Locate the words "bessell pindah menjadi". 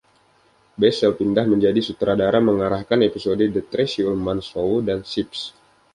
0.81-1.77